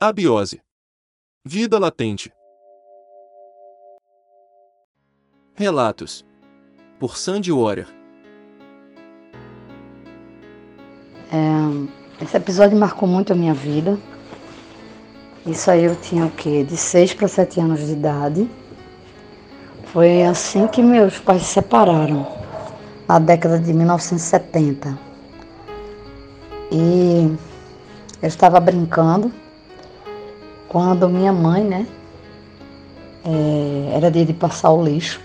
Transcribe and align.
Abiose. 0.00 0.62
Vida 1.44 1.76
latente. 1.76 2.32
Relatos. 5.56 6.24
Por 7.00 7.16
Sandy 7.16 7.50
Warrior. 7.50 7.88
É, 11.32 12.22
esse 12.22 12.36
episódio 12.36 12.78
marcou 12.78 13.08
muito 13.08 13.32
a 13.32 13.36
minha 13.36 13.52
vida. 13.52 13.98
Isso 15.44 15.68
aí 15.68 15.82
eu 15.82 15.96
tinha 15.96 16.26
o 16.26 16.30
quê? 16.30 16.62
De 16.62 16.76
6 16.76 17.14
para 17.14 17.26
7 17.26 17.58
anos 17.58 17.84
de 17.84 17.94
idade. 17.94 18.48
Foi 19.86 20.22
assim 20.22 20.68
que 20.68 20.80
meus 20.80 21.18
pais 21.18 21.42
se 21.42 21.54
separaram, 21.54 22.24
na 23.08 23.18
década 23.18 23.58
de 23.58 23.72
1970. 23.72 24.96
E 26.70 27.36
eu 28.22 28.28
estava 28.28 28.60
brincando 28.60 29.32
quando 30.68 31.08
minha 31.08 31.32
mãe, 31.32 31.64
né, 31.64 31.86
é, 33.24 33.96
era 33.96 34.10
dia 34.10 34.24
de 34.24 34.34
passar 34.34 34.70
o 34.70 34.84
lixo. 34.84 35.20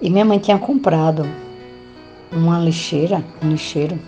E 0.00 0.08
minha 0.08 0.24
mãe 0.24 0.38
tinha 0.38 0.58
comprado 0.58 1.26
uma 2.30 2.58
lixeira, 2.58 3.22
um 3.42 3.50
lixeiro, 3.50 3.98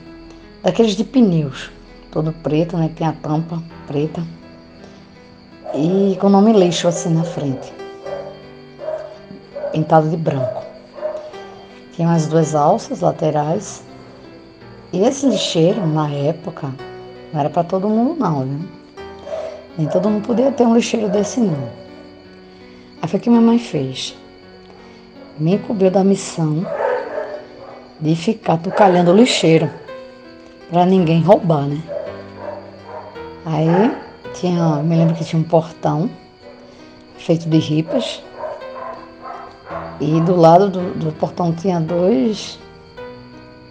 daqueles 0.63 0.97
de 0.97 1.05
pneus, 1.05 1.71
todo 2.11 2.33
preto, 2.33 2.77
né, 2.77 2.91
tem 2.95 3.07
a 3.07 3.13
tampa 3.13 3.63
preta. 3.87 4.25
E 5.75 6.17
com 6.21 6.29
o 6.29 6.31
nome 6.31 6.53
lixo 6.53 6.87
assim 6.87 7.13
na 7.13 7.25
frente, 7.25 7.73
pintado 9.73 10.09
de 10.09 10.17
branco. 10.17 10.63
Tinha 11.93 12.13
as 12.13 12.27
duas 12.27 12.55
alças 12.55 13.01
laterais. 13.01 13.85
E 14.93 15.01
esse 15.03 15.27
lixeiro, 15.27 15.85
na 15.87 16.09
época, 16.09 16.73
não 17.33 17.41
era 17.41 17.51
para 17.51 17.65
todo 17.65 17.89
mundo 17.89 18.19
não? 18.19 18.84
Nem 19.77 19.89
todo 19.89 20.09
mundo 20.09 20.27
podia 20.27 20.53
ter 20.53 20.65
um 20.65 20.75
lixeiro 20.75 21.09
desse 21.09 21.41
não. 21.41 21.69
Aí 23.03 23.09
foi 23.09 23.19
o 23.19 23.23
que 23.23 23.29
minha 23.29 23.43
mãe 23.43 23.59
fez. 23.59 24.17
Me 25.39 25.55
incumbiu 25.55 25.91
da 25.91 26.05
missão 26.05 26.65
de 28.01 28.15
ficar 28.15 28.59
tocalhando 28.59 29.11
o 29.11 29.17
lixeiro 29.17 29.69
para 30.71 30.87
ninguém 30.87 31.21
roubar, 31.21 31.67
né? 31.67 31.83
Aí 33.45 33.93
tinha, 34.35 34.77
me 34.83 34.97
lembro 34.97 35.15
que 35.15 35.25
tinha 35.25 35.41
um 35.41 35.45
portão 35.45 36.09
feito 37.19 37.49
de 37.49 37.59
ripas 37.59 38.23
e 40.01 40.21
do 40.21 40.37
lado 40.37 40.69
do, 40.69 40.95
do 40.95 41.13
portão 41.13 41.53
tinha 41.53 41.81
dois 41.81 42.59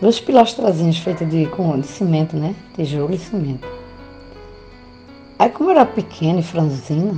dois 0.02 0.20
pilastrazinhos 0.20 0.98
feitos 0.98 1.30
de, 1.30 1.46
com, 1.48 1.80
de 1.80 1.88
cimento, 1.88 2.36
né? 2.36 2.54
Tijolo 2.76 3.14
e 3.14 3.18
cimento. 3.18 3.73
Aí 5.44 5.50
como 5.50 5.72
eu 5.72 5.76
era 5.76 5.86
pequena 5.86 6.40
e 6.40 6.42
franzina, 6.42 7.18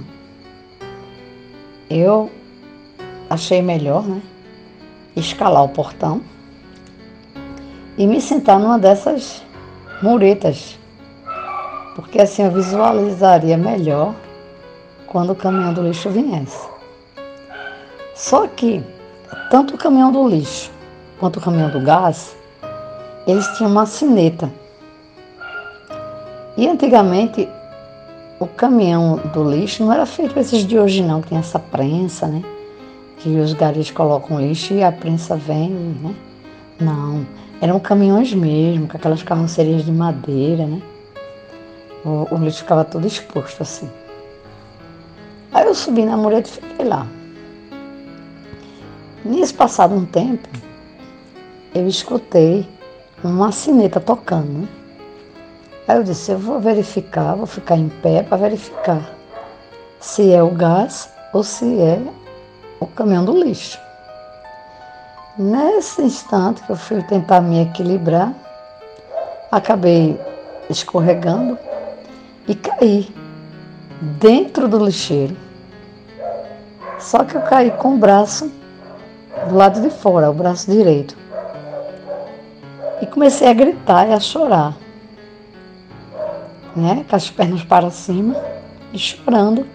eu 1.87 2.31
achei 3.29 3.61
melhor, 3.61 4.01
né? 4.01 4.19
Escalar 5.15 5.63
o 5.63 5.69
portão 5.69 6.23
e 7.95 8.07
me 8.07 8.19
sentar 8.19 8.59
numa 8.59 8.79
dessas 8.79 9.43
muretas. 10.01 10.79
Porque 11.95 12.19
assim 12.19 12.41
eu 12.41 12.51
visualizaria 12.51 13.57
melhor 13.57 14.15
quando 15.05 15.33
o 15.33 15.35
caminhão 15.35 15.75
do 15.75 15.83
lixo 15.83 16.09
viesse. 16.09 16.67
Só 18.15 18.47
que 18.47 18.83
tanto 19.51 19.75
o 19.75 19.77
caminhão 19.77 20.11
do 20.11 20.27
lixo 20.27 20.71
quanto 21.19 21.37
o 21.37 21.41
caminhão 21.41 21.69
do 21.69 21.79
gás 21.79 22.35
eles 23.27 23.47
tinham 23.49 23.69
uma 23.69 23.85
sineta. 23.85 24.51
E 26.57 26.67
antigamente 26.67 27.47
o 28.39 28.45
caminhão 28.45 29.17
do 29.33 29.49
lixo 29.49 29.83
não 29.83 29.93
era 29.93 30.05
feito 30.05 30.37
esses 30.37 30.65
de 30.65 30.77
hoje 30.77 31.01
não, 31.01 31.21
que 31.21 31.29
tem 31.29 31.37
essa 31.37 31.59
prensa, 31.59 32.27
né? 32.27 32.43
Que 33.17 33.29
os 33.37 33.53
garis 33.53 33.91
colocam 33.91 34.39
lixo 34.39 34.73
e 34.73 34.83
a 34.83 34.91
prensa 34.91 35.35
vem, 35.35 35.69
né? 35.69 36.15
Não, 36.79 37.25
eram 37.61 37.79
caminhões 37.79 38.33
mesmo, 38.33 38.87
com 38.87 38.97
aquelas 38.97 39.23
carrocerias 39.23 39.85
de 39.85 39.91
madeira, 39.91 40.65
né? 40.65 40.81
O, 42.03 42.27
o 42.35 42.37
lixo 42.37 42.59
ficava 42.59 42.83
todo 42.83 43.07
exposto 43.07 43.61
assim. 43.61 43.89
Aí 45.53 45.65
eu 45.65 45.73
subi 45.73 46.03
na 46.03 46.17
mureta 46.17 46.49
e 46.49 46.51
fiquei 46.51 46.85
lá. 46.85 47.07
Nisso 49.23 49.55
passado 49.55 49.95
um 49.95 50.05
tempo, 50.05 50.47
eu 51.73 51.87
escutei 51.87 52.67
uma 53.23 53.51
sineta 53.51 53.99
tocando. 53.99 54.49
Né? 54.49 54.67
Aí 55.87 55.97
eu 55.97 56.03
disse, 56.03 56.31
eu 56.31 56.39
vou 56.39 56.59
verificar, 56.59 57.35
vou 57.35 57.45
ficar 57.45 57.77
em 57.77 57.89
pé 57.89 58.23
para 58.23 58.37
verificar 58.37 59.15
se 59.99 60.31
é 60.31 60.41
o 60.41 60.49
gás 60.49 61.09
ou 61.33 61.43
se 61.43 61.79
é 61.79 61.99
o 62.79 62.87
caminhão 62.87 63.25
do 63.25 63.37
lixo. 63.37 63.79
Nesse 65.37 66.01
instante 66.01 66.63
que 66.63 66.71
eu 66.71 66.75
fui 66.75 67.01
tentar 67.03 67.41
me 67.41 67.61
equilibrar, 67.61 68.33
acabei 69.51 70.19
escorregando 70.69 71.57
e 72.47 72.55
caí 72.55 73.13
dentro 74.19 74.67
do 74.67 74.85
lixeiro. 74.85 75.35
Só 76.99 77.23
que 77.23 77.35
eu 77.35 77.41
caí 77.41 77.71
com 77.71 77.95
o 77.95 77.97
braço 77.97 78.51
do 79.49 79.55
lado 79.55 79.81
de 79.81 79.89
fora, 79.89 80.29
o 80.29 80.33
braço 80.33 80.71
direito. 80.71 81.17
E 83.01 83.05
comecei 83.05 83.47
a 83.47 83.53
gritar 83.53 84.07
e 84.07 84.13
a 84.13 84.19
chorar, 84.19 84.75
né? 86.75 87.05
Com 87.09 87.15
as 87.15 87.29
pernas 87.29 87.63
para 87.63 87.89
cima 87.89 88.35
e 88.93 88.99
chorando 88.99 89.65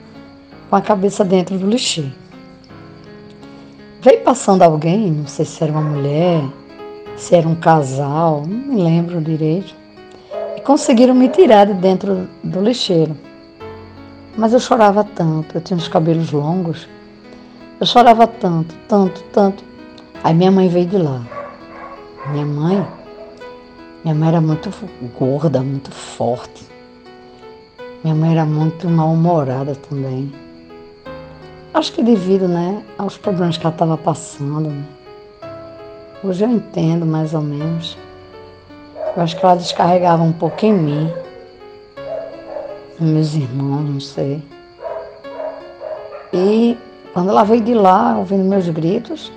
com 0.69 0.77
a 0.77 0.81
cabeça 0.81 1.25
dentro 1.25 1.59
do 1.59 1.67
lixeiro. 1.69 2.13
Veio 4.01 4.21
passando 4.23 4.63
alguém, 4.63 5.11
não 5.11 5.27
sei 5.27 5.45
se 5.45 5.63
era 5.63 5.73
uma 5.73 5.83
mulher, 5.83 6.43
se 7.17 7.35
era 7.35 7.47
um 7.47 7.55
casal, 7.55 8.43
não 8.47 8.75
me 8.75 8.83
lembro 8.83 9.21
direito, 9.21 9.75
e 10.57 10.61
conseguiram 10.61 11.15
me 11.15 11.29
tirar 11.29 11.67
de 11.67 11.75
dentro 11.75 12.29
do 12.43 12.63
lixeiro. 12.63 13.17
Mas 14.37 14.53
eu 14.53 14.61
chorava 14.61 15.05
tanto, 15.05 15.57
eu 15.57 15.61
tinha 15.61 15.77
os 15.77 15.89
cabelos 15.89 16.33
longos, 16.33 16.89
eu 17.79 17.87
chorava 17.87 18.27
tanto, 18.27 18.75
tanto, 18.89 19.23
tanto. 19.33 19.65
Aí 20.25 20.33
minha 20.33 20.51
mãe 20.51 20.69
veio 20.69 20.87
de 20.87 20.99
lá. 20.99 21.23
Minha 22.33 22.47
mãe 22.47 22.87
minha 24.03 24.15
mãe 24.15 24.29
era 24.29 24.41
muito 24.41 24.71
gorda, 25.19 25.61
muito 25.61 25.91
forte. 25.91 26.65
Minha 28.03 28.15
mãe 28.15 28.33
era 28.33 28.47
muito 28.47 28.89
mal-humorada 28.89 29.75
também. 29.75 30.33
Acho 31.75 31.93
que 31.93 32.03
devido 32.03 32.49
né, 32.49 32.83
aos 32.97 33.19
problemas 33.19 33.59
que 33.59 33.67
ela 33.67 33.75
estava 33.75 33.99
passando. 33.99 34.71
Né? 34.71 34.85
Hoje 36.25 36.45
eu 36.45 36.49
entendo 36.49 37.05
mais 37.05 37.35
ou 37.35 37.43
menos. 37.43 37.99
Eu 39.15 39.23
acho 39.23 39.37
que 39.37 39.45
ela 39.45 39.55
descarregava 39.55 40.23
um 40.23 40.33
pouco 40.33 40.65
em 40.65 40.73
mim, 40.73 41.13
nos 42.99 43.11
meus 43.11 43.35
irmãos, 43.35 43.91
não 43.91 44.01
sei. 44.01 44.43
E 46.33 46.79
quando 47.13 47.29
ela 47.29 47.45
veio 47.45 47.61
de 47.61 47.75
lá, 47.75 48.17
ouvindo 48.17 48.45
meus 48.45 48.67
gritos, 48.69 49.31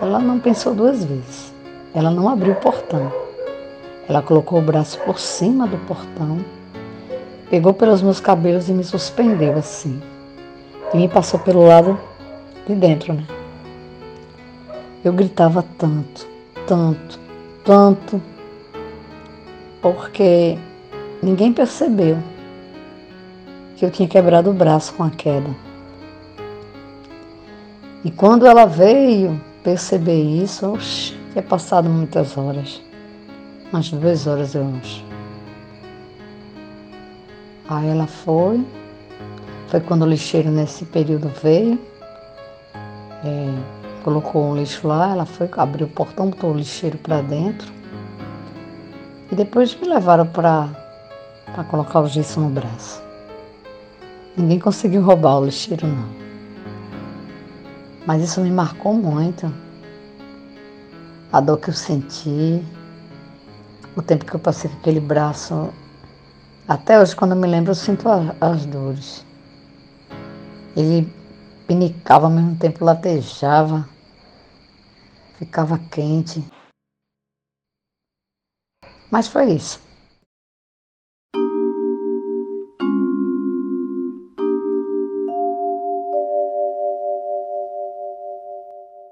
ela 0.00 0.20
não 0.20 0.38
pensou 0.38 0.72
duas 0.72 1.04
vezes. 1.04 1.52
Ela 1.92 2.12
não 2.12 2.28
abriu 2.28 2.52
o 2.52 2.56
portão. 2.56 3.12
Ela 4.08 4.22
colocou 4.22 4.60
o 4.60 4.62
braço 4.62 5.00
por 5.00 5.18
cima 5.18 5.66
do 5.66 5.78
portão, 5.78 6.38
pegou 7.50 7.74
pelos 7.74 8.00
meus 8.00 8.20
cabelos 8.20 8.68
e 8.68 8.72
me 8.72 8.84
suspendeu 8.84 9.56
assim. 9.56 10.00
E 10.94 10.96
me 10.96 11.08
passou 11.08 11.40
pelo 11.40 11.66
lado 11.66 11.98
de 12.66 12.74
dentro, 12.74 13.12
né? 13.12 13.24
Eu 15.04 15.12
gritava 15.12 15.64
tanto, 15.76 16.26
tanto, 16.66 17.18
tanto, 17.64 18.22
porque 19.82 20.58
ninguém 21.22 21.52
percebeu 21.52 22.18
que 23.76 23.84
eu 23.84 23.90
tinha 23.90 24.08
quebrado 24.08 24.50
o 24.50 24.54
braço 24.54 24.92
com 24.94 25.02
a 25.02 25.10
queda. 25.10 25.50
E 28.04 28.10
quando 28.10 28.46
ela 28.46 28.66
veio 28.66 29.40
perceber 29.62 30.22
isso, 30.22 30.76
tinha 31.32 31.42
passado 31.42 31.88
muitas 31.88 32.36
horas 32.36 32.80
umas 33.72 33.90
duas 33.90 34.26
horas 34.26 34.54
eu 34.54 34.66
acho. 34.80 35.09
Aí 37.70 37.88
ela 37.88 38.08
foi, 38.08 38.66
foi 39.68 39.78
quando 39.78 40.02
o 40.02 40.06
lixeiro 40.06 40.50
nesse 40.50 40.84
período 40.84 41.28
veio, 41.40 41.78
é, 43.24 44.02
colocou 44.02 44.44
um 44.44 44.56
lixo 44.56 44.88
lá, 44.88 45.12
ela 45.12 45.24
foi, 45.24 45.48
abriu 45.56 45.86
o 45.86 45.90
portão, 45.90 46.30
botou 46.30 46.50
o 46.50 46.56
lixeiro 46.56 46.98
para 46.98 47.22
dentro 47.22 47.72
e 49.30 49.36
depois 49.36 49.72
me 49.76 49.86
levaram 49.86 50.26
para 50.26 50.68
colocar 51.70 52.00
o 52.00 52.08
gesso 52.08 52.40
no 52.40 52.48
braço. 52.48 53.00
Ninguém 54.36 54.58
conseguiu 54.58 55.02
roubar 55.04 55.38
o 55.38 55.44
lixeiro 55.44 55.86
não. 55.86 56.08
Mas 58.04 58.20
isso 58.20 58.40
me 58.40 58.50
marcou 58.50 58.94
muito. 58.94 59.48
A 61.32 61.40
dor 61.40 61.58
que 61.58 61.70
eu 61.70 61.74
senti, 61.74 62.64
o 63.94 64.02
tempo 64.02 64.24
que 64.24 64.34
eu 64.34 64.40
passei 64.40 64.68
com 64.68 64.78
aquele 64.78 64.98
braço 64.98 65.72
Até 66.70 67.00
hoje, 67.00 67.16
quando 67.16 67.32
eu 67.32 67.36
me 67.36 67.48
lembro, 67.48 67.72
eu 67.72 67.74
sinto 67.74 68.08
a, 68.08 68.36
as 68.40 68.64
dores. 68.64 69.26
Ele 70.76 71.04
pinicava 71.66 72.26
ao 72.26 72.30
mesmo 72.30 72.56
tempo, 72.56 72.84
latejava, 72.84 73.88
ficava 75.36 75.76
quente. 75.90 76.40
Mas 79.10 79.26
foi 79.26 79.54
isso. 79.54 79.80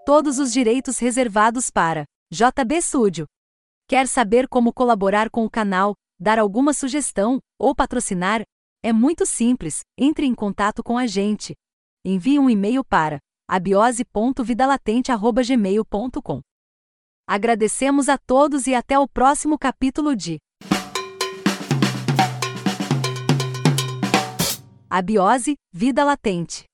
Todos 0.06 0.38
os 0.38 0.52
direitos 0.52 1.00
reservados 1.00 1.70
para 1.70 2.04
JB 2.32 2.81
Studio. 2.81 3.26
Quer 3.88 4.06
saber 4.06 4.46
como 4.46 4.72
colaborar 4.72 5.28
com 5.28 5.44
o 5.44 5.50
canal, 5.50 5.94
dar 6.20 6.38
alguma 6.38 6.72
sugestão 6.72 7.40
ou 7.58 7.75
patrocinar? 7.75 8.43
É 8.82 8.93
muito 8.93 9.26
simples. 9.26 9.81
Entre 9.99 10.26
em 10.26 10.34
contato 10.34 10.82
com 10.82 10.96
a 10.96 11.06
gente. 11.06 11.55
Envie 12.05 12.38
um 12.38 12.49
e-mail 12.49 12.84
para 12.84 13.19
abiose.vidalatente@gmail.com. 13.49 16.40
Agradecemos 17.26 18.08
a 18.08 18.16
todos 18.16 18.66
e 18.66 18.75
até 18.75 18.99
o 18.99 19.08
próximo 19.08 19.58
capítulo 19.58 20.14
de 20.14 20.38
Abiose, 24.88 25.56
Vida 25.70 26.04
Latente. 26.04 26.67